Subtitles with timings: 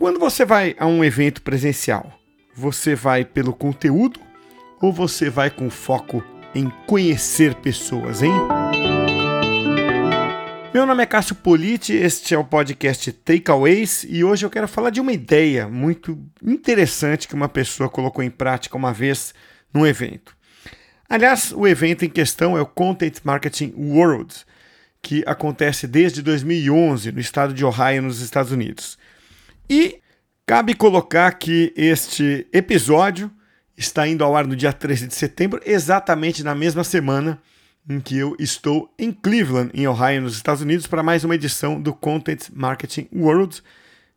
[0.00, 2.10] Quando você vai a um evento presencial,
[2.54, 4.18] você vai pelo conteúdo
[4.80, 8.32] ou você vai com foco em conhecer pessoas, hein?
[10.72, 14.88] Meu nome é Cássio Politi, este é o podcast Takeaways e hoje eu quero falar
[14.88, 19.34] de uma ideia muito interessante que uma pessoa colocou em prática uma vez
[19.70, 20.34] num evento.
[21.10, 24.34] Aliás, o evento em questão é o Content Marketing World,
[25.02, 28.98] que acontece desde 2011 no estado de Ohio, nos Estados Unidos.
[29.70, 30.00] E
[30.44, 33.30] cabe colocar que este episódio
[33.76, 37.40] está indo ao ar no dia 13 de setembro, exatamente na mesma semana
[37.88, 41.80] em que eu estou em Cleveland, em Ohio, nos Estados Unidos, para mais uma edição
[41.80, 43.62] do Content Marketing World,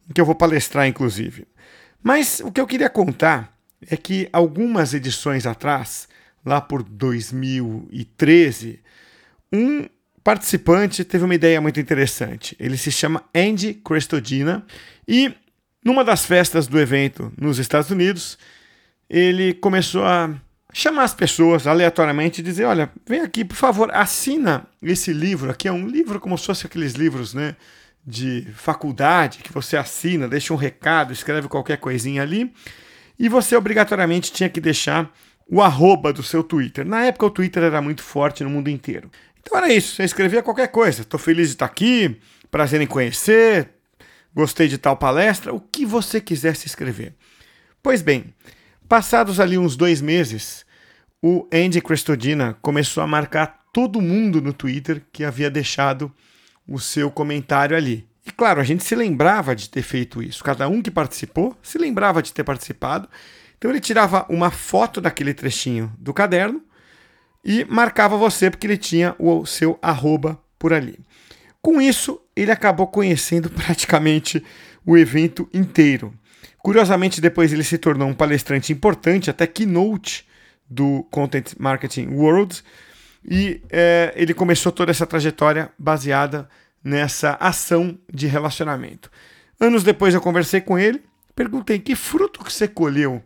[0.09, 1.45] em que eu vou palestrar, inclusive.
[2.01, 3.55] Mas o que eu queria contar
[3.87, 6.07] é que algumas edições atrás,
[6.43, 8.79] lá por 2013,
[9.53, 9.85] um
[10.23, 12.55] participante teve uma ideia muito interessante.
[12.59, 14.65] Ele se chama Andy Crestodina
[15.07, 15.35] e
[15.83, 18.37] numa das festas do evento nos Estados Unidos,
[19.09, 20.33] ele começou a
[20.73, 25.67] chamar as pessoas aleatoriamente e dizer: Olha, vem aqui, por favor, assina esse livro aqui.
[25.67, 27.55] É um livro como se fosse aqueles livros né,
[28.05, 32.51] de faculdade que você assina, deixa um recado, escreve qualquer coisinha ali.
[33.19, 35.11] E você obrigatoriamente tinha que deixar
[35.47, 36.85] o arroba do seu Twitter.
[36.85, 39.09] Na época o Twitter era muito forte no mundo inteiro.
[39.39, 41.01] Então era isso, você escrevia qualquer coisa.
[41.01, 43.69] Estou feliz de estar aqui, prazer em conhecer,
[44.35, 47.15] gostei de tal palestra, o que você quisesse escrever.
[47.81, 48.33] Pois bem,
[48.87, 50.65] passados ali uns dois meses,
[51.21, 56.11] o Andy Crestodina começou a marcar todo mundo no Twitter que havia deixado
[56.67, 58.07] o seu comentário ali.
[58.25, 60.43] E claro, a gente se lembrava de ter feito isso.
[60.43, 63.09] Cada um que participou se lembrava de ter participado.
[63.57, 66.61] Então ele tirava uma foto daquele trechinho do caderno
[67.43, 70.99] e marcava você porque ele tinha o seu arroba por ali.
[71.63, 74.43] Com isso, ele acabou conhecendo praticamente
[74.85, 76.13] o evento inteiro.
[76.57, 80.27] Curiosamente, depois ele se tornou um palestrante importante, até keynote
[80.69, 82.61] do Content Marketing World,
[83.25, 86.49] e é, ele começou toda essa trajetória baseada
[86.83, 89.09] nessa ação de relacionamento.
[89.57, 91.01] Anos depois eu conversei com ele,
[91.33, 93.23] perguntei que fruto que você colheu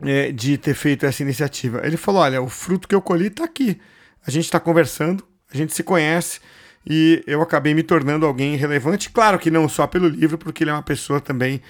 [0.00, 1.84] é, de ter feito essa iniciativa.
[1.84, 3.80] Ele falou: olha, o fruto que eu colhi está aqui.
[4.24, 6.40] A gente está conversando, a gente se conhece
[6.86, 9.10] e eu acabei me tornando alguém relevante.
[9.10, 11.60] Claro que não só pelo livro, porque ele é uma pessoa também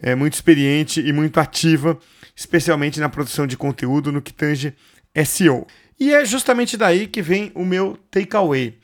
[0.00, 1.98] é, muito experiente e muito ativa,
[2.34, 4.74] especialmente na produção de conteúdo no que tange
[5.24, 5.66] SEO.
[5.98, 8.78] E é justamente daí que vem o meu takeaway.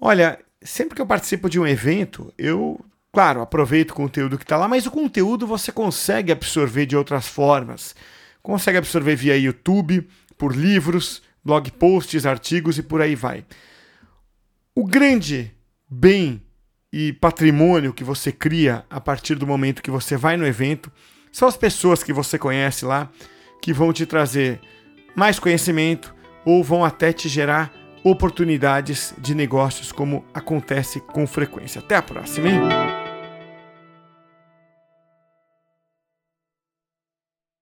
[0.00, 2.78] Olha, sempre que eu participo de um evento, eu,
[3.12, 7.26] claro, aproveito o conteúdo que está lá, mas o conteúdo você consegue absorver de outras
[7.26, 7.94] formas
[8.42, 13.44] consegue absorver via YouTube, por livros, blog posts, artigos e por aí vai.
[14.80, 15.52] O grande
[15.90, 16.42] bem
[16.90, 20.90] e patrimônio que você cria a partir do momento que você vai no evento
[21.30, 23.10] são as pessoas que você conhece lá
[23.60, 24.58] que vão te trazer
[25.14, 26.14] mais conhecimento
[26.46, 27.70] ou vão até te gerar
[28.02, 31.80] oportunidades de negócios, como acontece com frequência.
[31.80, 32.99] Até a próxima, hein?